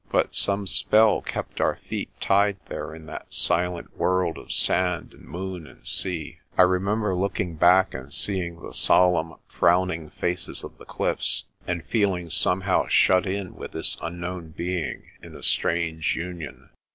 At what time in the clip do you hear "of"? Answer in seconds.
4.39-4.51, 10.63-10.79